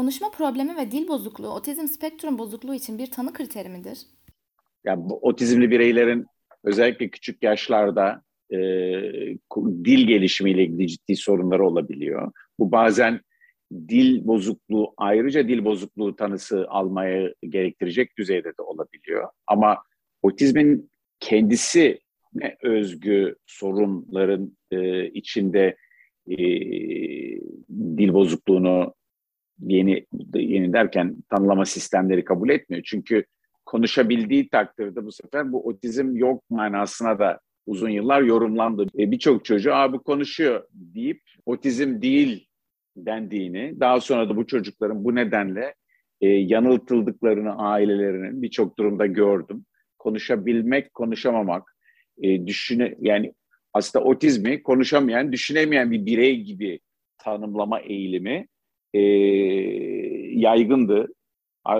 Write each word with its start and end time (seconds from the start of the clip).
Konuşma 0.00 0.30
problemi 0.30 0.76
ve 0.76 0.90
dil 0.90 1.08
bozukluğu 1.08 1.48
otizm 1.48 1.86
spektrum 1.86 2.38
bozukluğu 2.38 2.74
için 2.74 2.98
bir 2.98 3.10
tanı 3.10 3.32
kriteri 3.32 3.68
midir? 3.68 3.98
Yani 4.84 5.04
bu 5.04 5.18
otizmli 5.22 5.70
bireylerin 5.70 6.26
özellikle 6.64 7.08
küçük 7.08 7.42
yaşlarda 7.42 8.22
e, 8.50 8.56
dil 9.84 10.06
gelişimiyle 10.06 10.64
ilgili 10.64 10.88
ciddi 10.88 11.16
sorunları 11.16 11.66
olabiliyor. 11.66 12.32
Bu 12.58 12.72
bazen 12.72 13.20
dil 13.72 14.26
bozukluğu 14.26 14.94
ayrıca 14.96 15.48
dil 15.48 15.64
bozukluğu 15.64 16.16
tanısı 16.16 16.66
almaya 16.68 17.34
gerektirecek 17.42 18.18
düzeyde 18.18 18.48
de 18.48 18.62
olabiliyor. 18.62 19.28
Ama 19.46 19.78
otizmin 20.22 20.90
kendisi 21.20 22.00
ne 22.34 22.56
özgü 22.62 23.36
sorunların 23.46 24.56
e, 24.70 25.06
içinde 25.08 25.76
e, 26.26 26.36
dil 27.96 28.12
bozukluğunu 28.12 28.94
yeni 29.62 30.06
yeni 30.34 30.72
derken 30.72 31.16
tanımlama 31.30 31.64
sistemleri 31.64 32.24
kabul 32.24 32.50
etmiyor. 32.50 32.82
Çünkü 32.86 33.24
konuşabildiği 33.66 34.48
takdirde 34.48 35.04
bu 35.04 35.12
sefer 35.12 35.52
bu 35.52 35.66
otizm 35.66 36.16
yok 36.16 36.42
manasına 36.50 37.18
da 37.18 37.40
uzun 37.66 37.88
yıllar 37.88 38.22
yorumlandı. 38.22 38.86
E, 38.98 39.10
Birçok 39.10 39.44
çocuğu 39.44 39.74
Aa, 39.74 39.92
bu 39.92 40.02
konuşuyor 40.02 40.64
deyip 40.72 41.20
otizm 41.46 42.02
değil 42.02 42.46
dendiğini, 42.96 43.80
daha 43.80 44.00
sonra 44.00 44.28
da 44.28 44.36
bu 44.36 44.46
çocukların 44.46 45.04
bu 45.04 45.14
nedenle 45.14 45.74
e, 46.20 46.28
yanıltıldıklarını 46.28 47.56
ailelerinin 47.58 48.42
birçok 48.42 48.78
durumda 48.78 49.06
gördüm. 49.06 49.64
Konuşabilmek, 49.98 50.94
konuşamamak, 50.94 51.76
e, 52.22 52.46
düşüne 52.46 52.94
yani 53.00 53.34
aslında 53.72 54.04
otizmi 54.04 54.62
konuşamayan, 54.62 55.32
düşünemeyen 55.32 55.90
bir 55.90 56.06
birey 56.06 56.40
gibi 56.40 56.80
tanımlama 57.18 57.80
eğilimi 57.80 58.46
e, 58.94 59.00
yaygındı. 60.40 61.08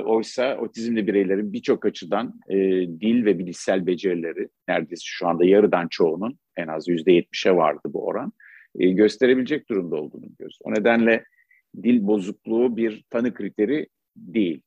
Oysa 0.04 0.56
otizmli 0.56 1.06
bireylerin 1.06 1.52
birçok 1.52 1.86
açıdan 1.86 2.40
e, 2.48 2.56
dil 3.00 3.24
ve 3.24 3.38
bilişsel 3.38 3.86
becerileri 3.86 4.48
neredeyse 4.68 5.02
şu 5.04 5.28
anda 5.28 5.44
yarıdan 5.44 5.88
çoğunun 5.88 6.38
en 6.56 6.68
az 6.68 6.88
yüzde 6.88 7.12
yetmişe 7.12 7.56
vardı 7.56 7.80
bu 7.84 8.06
oran 8.06 8.32
e, 8.78 8.90
gösterebilecek 8.90 9.68
durumda 9.68 9.96
olduğunu 9.96 10.26
görüyoruz. 10.28 10.58
O 10.62 10.72
nedenle 10.72 11.24
dil 11.82 12.06
bozukluğu 12.06 12.76
bir 12.76 13.04
tanı 13.10 13.34
kriteri 13.34 13.86
değil. 14.16 14.62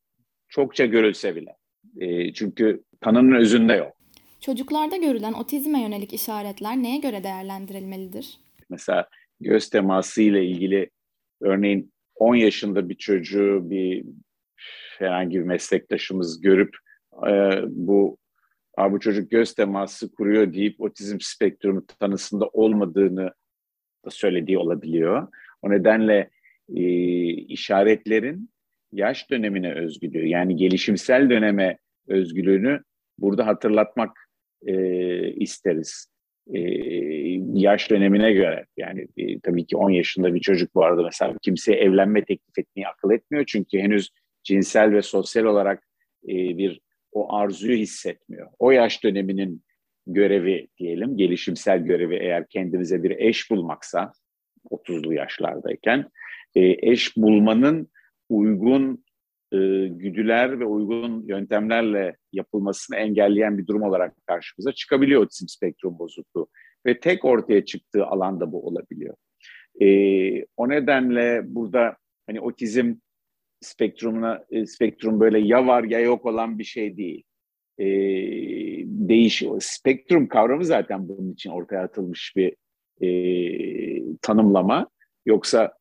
Çokça 0.48 0.86
görülse 0.86 1.36
bile. 1.36 1.56
E, 2.00 2.34
çünkü 2.34 2.84
tanının 3.02 3.36
özünde 3.36 3.74
yok. 3.74 3.94
Çocuklarda 4.40 4.98
görülen 4.98 5.34
otizme 5.34 5.82
yönelik 5.82 6.14
işaretler 6.14 6.78
neye 6.78 6.98
göre 6.98 7.24
değerlendirilmelidir? 7.24 8.38
Mesela 8.70 9.10
göz 9.40 9.70
teması 9.70 10.22
ile 10.22 10.46
ilgili 10.46 10.90
örneğin 11.42 11.93
10 12.16 12.36
yaşında 12.36 12.90
bir 12.90 12.96
çocuğu 12.96 13.70
bir 13.70 14.06
herhangi 15.00 15.40
bir 15.40 15.44
meslektaşımız 15.44 16.42
görüp 16.42 16.76
e, 17.28 17.62
bu 17.68 18.18
bu 18.92 19.00
çocuk 19.00 19.32
göz 19.32 19.54
teması 19.54 20.16
kuruyor 20.16 20.54
deyip 20.54 20.82
otizm 20.82 21.18
spektrumu 21.22 21.86
tanısında 21.86 22.48
olmadığını 22.48 23.34
da 24.06 24.10
söylediği 24.10 24.58
olabiliyor. 24.58 25.28
O 25.62 25.70
nedenle 25.70 26.30
e, 26.76 26.84
işaretlerin 27.30 28.50
yaş 28.92 29.30
dönemine 29.30 29.74
özgülüğü 29.74 30.28
yani 30.28 30.56
gelişimsel 30.56 31.30
döneme 31.30 31.78
özgülüğünü 32.08 32.84
burada 33.18 33.48
hatırlatmak 33.48 34.30
e, 34.66 34.76
isteriz. 35.32 36.08
E, 36.54 36.60
yaş 37.54 37.92
dönemine 37.92 38.34
göre 38.34 38.66
yani 38.78 39.08
e, 39.18 39.40
tabii 39.40 39.66
ki 39.66 39.78
10 39.78 39.90
yaşında 39.90 40.34
bir 40.34 40.40
çocuk 40.40 40.76
bu 40.76 40.84
arada 40.84 41.04
mesela 41.04 41.36
kimseye 41.42 41.78
evlenme 41.80 42.26
teklif 42.26 42.60
etmeyi 42.60 42.88
akıl 42.88 43.12
etmiyor 43.12 43.46
çünkü 43.48 43.80
henüz 43.80 44.10
cinsel 44.44 44.92
ve 44.92 45.02
sosyal 45.02 45.44
olarak 45.46 45.84
e, 46.24 46.34
bir 46.34 46.82
o 47.12 47.36
arzuyu 47.36 47.78
hissetmiyor. 47.78 48.48
O 48.60 48.72
yaş 48.72 49.04
döneminin 49.04 49.64
görevi 50.08 50.68
diyelim, 50.78 51.18
gelişimsel 51.18 51.80
görevi 51.80 52.16
eğer 52.16 52.48
kendimize 52.48 53.04
bir 53.04 53.12
eş 53.12 53.52
bulmaksa 53.52 54.12
30'lu 54.72 55.14
yaşlardayken 55.14 56.06
e, 56.56 56.92
eş 56.92 57.18
bulmanın 57.18 57.90
uygun 58.30 59.04
e, 59.52 59.58
güdüler 59.88 60.60
ve 60.60 60.66
uygun 60.66 61.28
yöntemlerle 61.28 62.18
yapılmasını 62.34 62.98
engelleyen 62.98 63.58
bir 63.58 63.68
durum 63.68 63.82
olarak 63.82 64.14
karşımıza 64.28 64.72
çıkabiliyor 64.72 65.22
otizm 65.22 65.48
spektrum 65.48 66.00
bozukluğu. 66.00 66.48
Ve 66.86 67.00
tek 67.00 67.26
ortaya 67.26 67.66
çıktığı 67.66 68.06
alanda 68.06 68.52
bu 68.52 68.68
olabiliyor. 68.68 69.16
E, 69.82 69.88
o 70.58 70.70
nedenle 70.70 71.42
burada 71.56 71.98
hani 72.28 72.42
otizm 72.42 72.96
spektrumuna 73.62 74.46
e, 74.50 74.66
spektrum 74.66 75.20
böyle 75.20 75.40
ya 75.40 75.68
var 75.68 75.84
ya 75.84 76.00
yok 76.00 76.26
olan 76.26 76.60
bir 76.60 76.64
şey 76.64 76.98
değil 76.98 77.24
e, 77.80 77.86
değişiyor. 78.86 79.58
Spektrum 79.62 80.28
kavramı 80.28 80.66
zaten 80.66 81.10
bunun 81.10 81.34
için 81.34 81.50
ortaya 81.50 81.84
atılmış 81.84 82.34
bir 82.36 82.56
e, 83.02 83.10
tanımlama. 84.22 84.88
Yoksa 85.26 85.74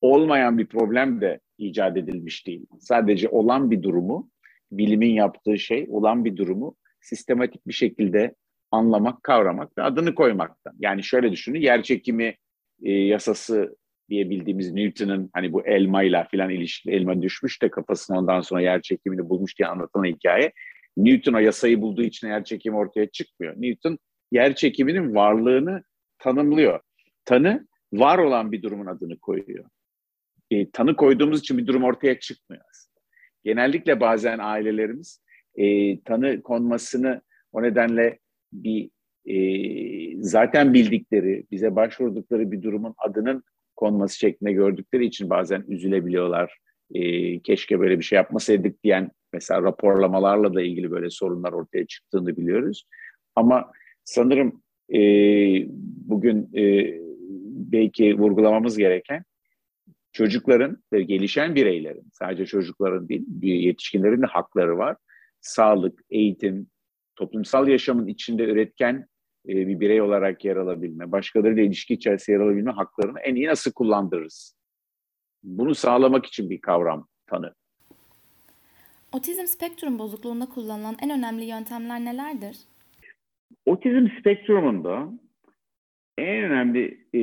olmayan 0.00 0.58
bir 0.58 0.66
problem 0.66 1.20
de 1.20 1.40
icat 1.58 1.96
edilmiş 1.96 2.46
değil. 2.46 2.66
Sadece 2.80 3.28
olan 3.28 3.70
bir 3.70 3.82
durumu, 3.82 4.30
bilimin 4.72 5.14
yaptığı 5.14 5.58
şey 5.58 5.86
olan 5.90 6.24
bir 6.24 6.36
durumu 6.36 6.76
sistematik 7.00 7.66
bir 7.66 7.72
şekilde 7.72 8.34
anlamak, 8.70 9.22
kavramak 9.22 9.78
ve 9.78 9.82
adını 9.82 10.14
koymaktan. 10.14 10.74
Yani 10.78 11.02
şöyle 11.02 11.32
düşünün, 11.32 11.60
yer 11.60 11.82
çekimi 11.82 12.36
e, 12.82 12.92
yasası 12.92 13.76
diye 14.10 14.30
bildiğimiz 14.30 14.72
Newton'un 14.72 15.30
hani 15.32 15.52
bu 15.52 15.66
elmayla 15.66 16.24
filan 16.24 16.50
ilişkili 16.50 16.94
elma 16.94 17.22
düşmüş 17.22 17.62
de 17.62 17.70
kafasına 17.70 18.18
ondan 18.18 18.40
sonra 18.40 18.60
yer 18.60 18.82
çekimini 18.82 19.28
bulmuş 19.28 19.58
diye 19.58 19.68
anlatılan 19.68 20.04
hikaye 20.04 20.52
Newton 20.96 21.32
o 21.32 21.38
yasayı 21.38 21.80
bulduğu 21.80 22.02
için 22.02 22.28
yer 22.28 22.44
çekimi 22.44 22.76
ortaya 22.76 23.06
çıkmıyor. 23.06 23.54
Newton 23.56 23.98
yer 24.32 24.54
çekiminin 24.54 25.14
varlığını 25.14 25.82
tanımlıyor. 26.18 26.80
Tanı 27.24 27.66
var 27.92 28.18
olan 28.18 28.52
bir 28.52 28.62
durumun 28.62 28.86
adını 28.86 29.18
koyuyor. 29.18 29.64
E, 30.50 30.70
tanı 30.70 30.96
koyduğumuz 30.96 31.40
için 31.40 31.58
bir 31.58 31.66
durum 31.66 31.84
ortaya 31.84 32.20
çıkmıyor 32.20 32.62
aslında. 32.70 33.00
Genellikle 33.44 34.00
bazen 34.00 34.38
ailelerimiz 34.38 35.22
e, 35.54 36.00
tanı 36.00 36.42
konmasını 36.42 37.22
o 37.52 37.62
nedenle 37.62 38.18
bir 38.52 38.90
e, 39.26 40.22
zaten 40.22 40.74
bildikleri, 40.74 41.44
bize 41.50 41.76
başvurdukları 41.76 42.52
bir 42.52 42.62
durumun 42.62 42.94
adının 42.98 43.42
konması 43.76 44.18
şeklinde 44.18 44.52
gördükleri 44.52 45.06
için 45.06 45.30
bazen 45.30 45.64
üzülebiliyorlar. 45.68 46.58
E, 46.94 47.38
keşke 47.40 47.80
böyle 47.80 47.98
bir 47.98 48.04
şey 48.04 48.16
yapmasaydık 48.16 48.84
diyen 48.84 49.10
mesela 49.32 49.62
raporlamalarla 49.62 50.54
da 50.54 50.62
ilgili 50.62 50.90
böyle 50.90 51.10
sorunlar 51.10 51.52
ortaya 51.52 51.86
çıktığını 51.86 52.36
biliyoruz. 52.36 52.84
Ama 53.36 53.72
sanırım 54.04 54.62
e, 54.94 55.00
bugün 56.06 56.50
e, 56.56 56.94
belki 57.72 58.18
vurgulamamız 58.18 58.78
gereken 58.78 59.24
çocukların 60.12 60.82
ve 60.92 61.02
gelişen 61.02 61.54
bireylerin, 61.54 62.08
sadece 62.12 62.46
çocukların 62.46 63.08
değil, 63.08 63.24
yetişkinlerin 63.42 64.22
de 64.22 64.26
hakları 64.26 64.78
var. 64.78 64.96
Sağlık, 65.40 66.00
eğitim, 66.10 66.66
toplumsal 67.20 67.68
yaşamın 67.68 68.06
içinde 68.06 68.44
üretken 68.44 69.06
e, 69.48 69.48
bir 69.48 69.80
birey 69.80 70.02
olarak 70.02 70.44
yer 70.44 70.56
alabilme, 70.56 71.12
başkalarıyla 71.12 71.62
ilişki 71.62 71.94
içerisinde 71.94 72.36
yer 72.36 72.44
alabilme 72.44 72.70
haklarını 72.70 73.20
en 73.20 73.34
iyi 73.34 73.46
nasıl 73.46 73.72
kullandırırız? 73.72 74.56
Bunu 75.42 75.74
sağlamak 75.74 76.26
için 76.26 76.50
bir 76.50 76.60
kavram, 76.60 77.08
tanı. 77.26 77.54
Otizm 79.12 79.46
spektrum 79.46 79.98
bozukluğunda 79.98 80.46
kullanılan 80.46 80.96
en 81.02 81.10
önemli 81.10 81.44
yöntemler 81.44 82.00
nelerdir? 82.00 82.56
Otizm 83.66 84.06
spektrumunda 84.20 85.12
en 86.18 86.44
önemli 86.44 87.06
e, 87.14 87.20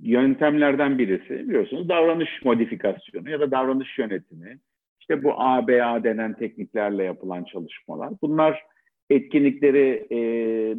yöntemlerden 0.00 0.98
birisi 0.98 1.30
biliyorsunuz 1.30 1.88
davranış 1.88 2.30
modifikasyonu 2.44 3.30
ya 3.30 3.40
da 3.40 3.50
davranış 3.50 3.98
yönetimi. 3.98 4.58
İşte 5.00 5.24
bu 5.24 5.40
ABA 5.40 6.04
denen 6.04 6.34
tekniklerle 6.34 7.04
yapılan 7.04 7.44
çalışmalar. 7.44 8.12
Bunlar 8.22 8.62
etkinlikleri 9.10 10.06
e, 10.10 10.18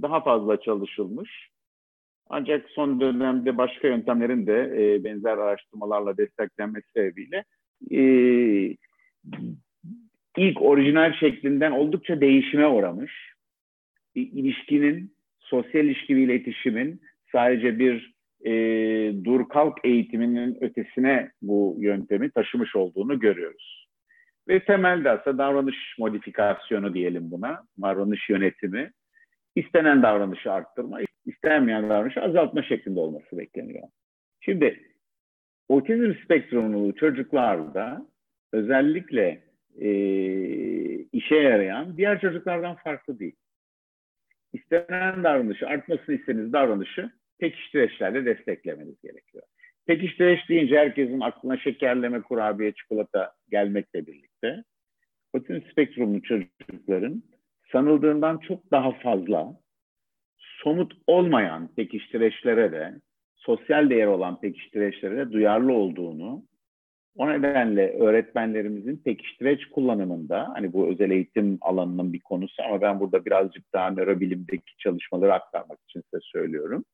daha 0.01 0.21
fazla 0.23 0.61
çalışılmış. 0.61 1.49
Ancak 2.29 2.69
son 2.69 3.01
dönemde 3.01 3.57
başka 3.57 3.87
yöntemlerin 3.87 4.47
de 4.47 4.73
e, 4.77 5.03
benzer 5.03 5.37
araştırmalarla 5.37 6.17
desteklenmesi 6.17 6.91
sebebiyle 6.91 7.43
e, 7.91 8.01
ilk 10.37 10.61
orijinal 10.61 11.13
şeklinden 11.13 11.71
oldukça 11.71 12.21
değişime 12.21 12.67
uğramış. 12.67 13.33
İlişkinin, 14.15 15.13
sosyal 15.39 15.85
ilişki 15.85 16.15
ve 16.15 16.21
iletişimin 16.21 17.01
sadece 17.31 17.79
bir 17.79 18.13
e, 18.45 18.53
dur 19.23 19.49
kalk 19.49 19.77
eğitiminin 19.83 20.57
ötesine 20.61 21.31
bu 21.41 21.75
yöntemi 21.79 22.31
taşımış 22.31 22.75
olduğunu 22.75 23.19
görüyoruz. 23.19 23.78
Ve 24.47 24.63
temelde 24.65 25.09
aslında 25.09 25.37
davranış 25.37 25.95
modifikasyonu 25.99 26.93
diyelim 26.93 27.31
buna, 27.31 27.63
davranış 27.81 28.29
yönetimi, 28.29 28.91
istenen 29.55 30.03
davranışı 30.03 30.51
arttırma, 30.51 30.99
istenmeyen 31.25 31.89
davranışı 31.89 32.21
azaltma 32.21 32.63
şeklinde 32.63 32.99
olması 32.99 33.37
bekleniyor. 33.37 33.87
Şimdi 34.39 34.83
otizm 35.69 36.13
spektrumlu 36.23 36.95
çocuklarda 36.95 38.07
özellikle 38.53 39.43
e, 39.81 39.89
işe 40.99 41.35
yarayan 41.35 41.97
diğer 41.97 42.21
çocuklardan 42.21 42.75
farklı 42.75 43.19
değil. 43.19 43.35
İstenen 44.53 45.23
davranışı, 45.23 45.67
artmasını 45.67 46.15
istediğiniz 46.15 46.53
davranışı 46.53 47.11
pekiştireçlerle 47.39 48.25
desteklemeniz 48.25 49.01
gerekiyor. 49.01 49.43
Pekiştireç 49.85 50.49
deyince 50.49 50.77
herkesin 50.77 51.19
aklına 51.19 51.57
şekerleme, 51.57 52.21
kurabiye, 52.21 52.71
çikolata 52.71 53.33
gelmekle 53.51 54.07
birlikte 54.07 54.28
otizm 55.33 55.61
spektrumlu 55.71 56.21
çocukların 56.21 57.23
sanıldığından 57.71 58.37
çok 58.37 58.71
daha 58.71 58.91
fazla 58.91 59.59
somut 60.37 60.93
olmayan 61.07 61.67
pekiştireçlere 61.75 62.71
de 62.71 62.93
sosyal 63.35 63.89
değer 63.89 64.07
olan 64.07 64.39
pekiştireçlere 64.39 65.17
de 65.17 65.31
duyarlı 65.31 65.73
olduğunu 65.73 66.43
o 67.15 67.29
nedenle 67.29 67.99
öğretmenlerimizin 67.99 68.97
pekiştireç 68.97 69.65
kullanımında 69.65 70.51
hani 70.53 70.73
bu 70.73 70.87
özel 70.87 71.11
eğitim 71.11 71.57
alanının 71.61 72.13
bir 72.13 72.19
konusu 72.19 72.63
ama 72.63 72.81
ben 72.81 72.99
burada 72.99 73.25
birazcık 73.25 73.73
daha 73.73 73.91
nörobilimdeki 73.91 74.77
çalışmaları 74.77 75.33
aktarmak 75.33 75.79
için 75.89 76.01
size 76.01 76.19
söylüyorum. 76.21 76.85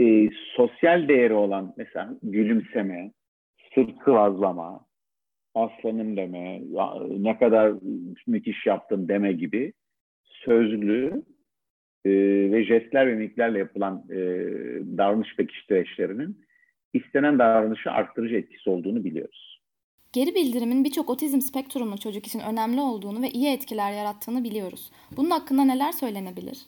E, 0.00 0.28
sosyal 0.56 1.08
değeri 1.08 1.34
olan 1.34 1.74
mesela 1.76 2.18
gülümseme, 2.22 3.12
sırt 3.74 3.98
kıvazlama, 3.98 4.86
aslanım 5.54 6.16
deme, 6.16 6.62
ne 7.18 7.38
kadar 7.38 7.72
müthiş 8.26 8.66
yaptın 8.66 9.08
deme 9.08 9.32
gibi 9.32 9.72
sözlü 10.24 11.22
e, 12.04 12.10
ve 12.52 12.64
jestler 12.64 13.06
ve 13.06 13.14
mimiklerle 13.14 13.58
yapılan 13.58 14.04
e, 14.10 14.16
davranış 14.98 15.36
pekiştireçlerinin 15.36 16.36
istenen 16.92 17.38
davranışı 17.38 17.90
arttırıcı 17.90 18.34
etkisi 18.34 18.70
olduğunu 18.70 19.04
biliyoruz. 19.04 19.62
Geri 20.12 20.34
bildirimin 20.34 20.84
birçok 20.84 21.10
otizm 21.10 21.40
spektrumlu 21.40 21.98
çocuk 21.98 22.26
için 22.26 22.40
önemli 22.40 22.80
olduğunu 22.80 23.22
ve 23.22 23.28
iyi 23.28 23.52
etkiler 23.54 23.92
yarattığını 23.92 24.44
biliyoruz. 24.44 24.90
Bunun 25.16 25.30
hakkında 25.30 25.64
neler 25.64 25.92
söylenebilir? 25.92 26.58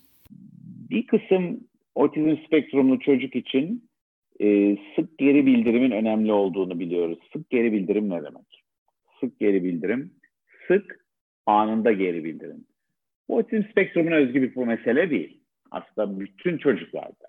Bir 0.91 1.07
kısım 1.07 1.61
otizm 1.95 2.37
spektrumlu 2.47 2.99
çocuk 2.99 3.37
için 3.37 3.89
e, 4.41 4.77
sık 4.97 5.19
geri 5.19 5.47
bildirimin 5.47 5.91
önemli 5.91 6.33
olduğunu 6.33 6.81
biliyoruz. 6.81 7.19
Sık 7.33 7.51
geri 7.51 7.73
bildirim 7.73 8.11
ne 8.11 8.23
demek? 8.23 8.54
Sık 9.25 9.41
geri 9.41 9.65
bildirim, 9.65 10.12
sık 10.69 11.06
anında 11.47 11.93
geri 11.93 12.25
bildirim. 12.25 12.65
Bu 13.29 13.37
otizm 13.37 13.71
spektrumuna 13.71 14.15
özgü 14.15 14.43
bir 14.43 14.56
mesele 14.56 15.11
değil. 15.11 15.41
Aslında 15.71 16.21
bütün 16.21 16.59
çocuklarda, 16.59 17.29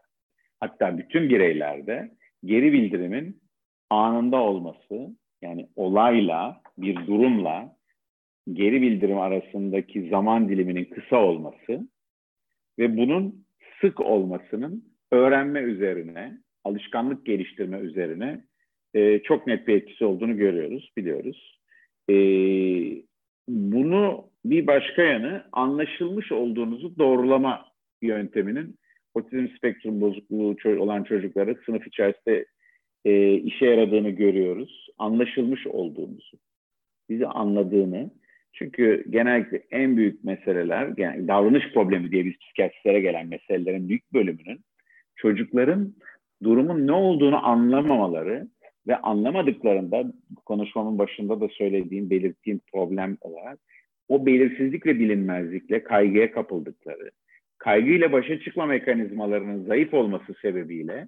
hatta 0.60 0.98
bütün 0.98 1.30
bireylerde 1.30 2.12
geri 2.46 2.74
bildirimin 2.74 3.42
anında 3.90 4.38
olması, 4.38 5.16
yani 5.42 5.70
olayla, 5.76 6.62
bir 6.78 6.96
durumla 6.96 7.76
geri 8.54 8.82
bildirim 8.82 9.20
arasındaki 9.20 10.10
zaman 10.10 10.50
diliminin 10.50 10.86
kısa 10.86 11.18
olması 11.18 11.88
ve 12.80 12.98
bunun 12.98 13.46
sık 13.82 14.00
olmasının 14.00 14.84
öğrenme 15.12 15.60
üzerine, 15.60 16.38
alışkanlık 16.64 17.26
geliştirme 17.26 17.78
üzerine 17.78 18.42
e, 18.94 19.20
çok 19.20 19.48
net 19.48 19.68
bir 19.68 19.76
etkisi 19.76 20.06
olduğunu 20.06 20.38
görüyoruz, 20.38 20.92
biliyoruz. 20.98 21.60
E, 22.10 22.16
bunu 23.48 24.30
bir 24.46 24.68
başka 24.68 25.02
yanı 25.02 25.44
anlaşılmış 25.52 26.32
olduğunuzu 26.32 26.98
doğrulama 26.98 27.66
yönteminin 28.02 28.76
otizm 29.14 29.48
spektrum 29.58 30.02
bozukluğu 30.02 30.56
olan 30.80 31.04
çocuklara 31.04 31.56
sınıf 31.66 31.88
içerisinde 31.88 32.46
e, 33.06 33.34
işe 33.34 33.66
yaradığını 33.66 34.10
görüyoruz. 34.10 34.88
Anlaşılmış 34.98 35.68
olduğumuzu, 35.68 36.38
bizi 37.10 37.28
anladığını. 37.28 38.12
Çünkü 38.54 39.06
genellikle 39.10 39.64
en 39.72 39.98
büyük 39.98 40.24
meseleler, 40.24 40.94
yani 40.98 41.28
davranış 41.28 41.74
problemi 41.74 42.12
diye 42.12 42.26
biz 42.26 42.40
psikiyatristlere 42.40 43.00
gelen 43.00 43.28
meselelerin 43.28 43.90
büyük 43.90 44.14
bölümünün 44.14 44.60
çocukların 45.16 45.94
durumun 46.44 46.88
ne 46.88 46.92
olduğunu 46.92 47.48
anlamamaları 47.48 48.48
ve 48.88 48.98
anlamadıklarında 48.98 50.14
konuşmamın 50.46 50.98
başında 50.98 51.42
da 51.42 51.48
söylediğim, 51.48 52.10
belirttiğim 52.10 52.62
problem 52.74 53.18
olarak 53.22 53.60
o 54.08 54.26
belirsizlik 54.26 54.86
ve 54.86 55.00
bilinmezlikle 55.00 55.84
kaygıya 55.84 56.32
kapıldıkları, 56.32 57.12
kaygıyla 57.58 58.12
başa 58.12 58.40
çıkma 58.40 58.66
mekanizmalarının 58.66 59.66
zayıf 59.66 59.94
olması 59.94 60.34
sebebiyle 60.42 61.08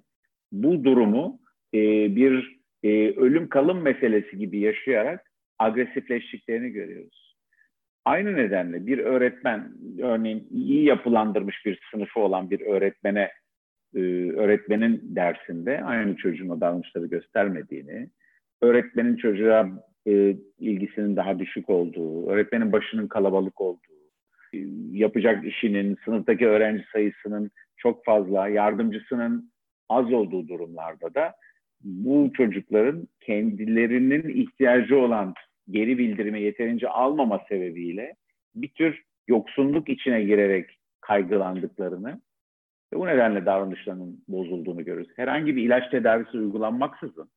bu 0.52 0.84
durumu 0.84 1.40
e, 1.74 1.80
bir 2.16 2.58
e, 2.82 3.10
ölüm 3.10 3.48
kalım 3.48 3.82
meselesi 3.82 4.38
gibi 4.38 4.58
yaşayarak 4.58 5.30
agresifleştiklerini 5.58 6.70
görüyoruz. 6.70 7.36
Aynı 8.04 8.36
nedenle 8.36 8.86
bir 8.86 8.98
öğretmen, 8.98 9.72
örneğin 10.02 10.48
iyi 10.50 10.84
yapılandırmış 10.84 11.66
bir 11.66 11.80
sınıfı 11.90 12.20
olan 12.20 12.50
bir 12.50 12.60
öğretmene, 12.60 13.30
e, 13.94 14.00
öğretmenin 14.30 15.02
dersinde 15.02 15.84
aynı 15.84 16.16
çocuğun 16.16 16.48
o 16.48 16.60
davranışları 16.60 17.06
göstermediğini, 17.06 18.10
öğretmenin 18.60 19.16
çocuğa 19.16 19.68
e, 20.06 20.36
ilgisinin 20.58 21.16
daha 21.16 21.38
düşük 21.38 21.70
olduğu, 21.70 22.28
öğretmenin 22.30 22.72
başının 22.72 23.06
kalabalık 23.06 23.60
olduğu, 23.60 23.98
e, 24.54 24.58
yapacak 24.92 25.44
işinin, 25.44 25.96
sınıftaki 26.04 26.46
öğrenci 26.46 26.84
sayısının 26.92 27.50
çok 27.76 28.04
fazla, 28.04 28.48
yardımcısının 28.48 29.52
az 29.88 30.12
olduğu 30.12 30.48
durumlarda 30.48 31.14
da 31.14 31.34
bu 31.84 32.30
çocukların 32.36 33.08
kendilerinin 33.20 34.28
ihtiyacı 34.28 34.98
olan 34.98 35.34
geri 35.70 35.98
bildirime 35.98 36.40
yeterince 36.40 36.88
almama 36.88 37.40
sebebiyle 37.48 38.14
bir 38.54 38.68
tür 38.68 39.02
yoksunluk 39.28 39.88
içine 39.88 40.22
girerek 40.22 40.78
kaygılandıklarını 41.00 42.20
ve 42.92 42.98
bu 42.98 43.06
nedenle 43.06 43.46
davranışlarının 43.46 44.24
bozulduğunu 44.28 44.84
görürüz. 44.84 45.08
Herhangi 45.16 45.56
bir 45.56 45.62
ilaç 45.62 45.90
tedavisi 45.90 46.38
uygulanmaksızın 46.38 47.28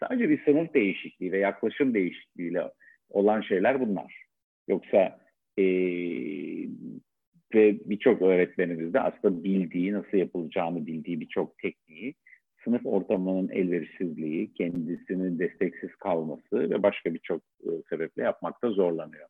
sadece 0.00 0.28
bir 0.28 0.44
sınıf 0.44 0.74
değişikliği 0.74 1.32
ve 1.32 1.38
yaklaşım 1.38 1.94
değişikliğiyle 1.94 2.70
olan 3.10 3.40
şeyler 3.40 3.80
bunlar. 3.80 4.24
Yoksa 4.68 5.18
e, 5.58 5.64
ve 7.54 7.78
birçok 7.84 8.22
öğretmenimiz 8.22 8.94
de 8.94 9.00
aslında 9.00 9.44
bildiği, 9.44 9.92
nasıl 9.92 10.16
yapılacağını 10.16 10.86
bildiği 10.86 11.20
birçok 11.20 11.58
tekniği 11.58 12.14
sınıf 12.64 12.86
ortamının 12.86 13.48
elverişsizliği, 13.48 14.52
kendisinin 14.54 15.38
desteksiz 15.38 15.94
kalması 15.96 16.70
ve 16.70 16.82
başka 16.82 17.14
birçok 17.14 17.42
e, 17.42 17.68
sebeple 17.90 18.22
yapmakta 18.22 18.70
zorlanıyor. 18.70 19.28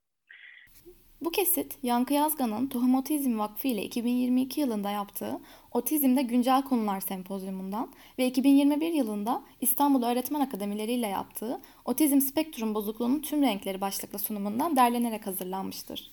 Bu 1.25 1.31
kesit 1.31 1.79
Yankı 1.83 2.15
Yazgan'ın 2.15 2.67
Tohum 2.67 2.95
Otizm 2.95 3.39
Vakfı 3.39 3.69
ile 3.69 3.83
2022 3.83 4.61
yılında 4.61 4.91
yaptığı 4.91 5.41
Otizmde 5.73 6.23
Güncel 6.23 6.63
Konular 6.63 7.01
Sempozyumundan 7.01 7.89
ve 8.19 8.27
2021 8.27 8.93
yılında 8.93 9.43
İstanbul 9.61 10.03
Öğretmen 10.03 10.41
Akademileri 10.41 10.93
ile 10.93 11.07
yaptığı 11.07 11.61
Otizm 11.85 12.21
Spektrum 12.21 12.75
Bozukluğunun 12.75 13.21
Tüm 13.21 13.43
Renkleri 13.43 13.81
başlıklı 13.81 14.19
sunumundan 14.19 14.77
derlenerek 14.77 15.27
hazırlanmıştır. 15.27 16.11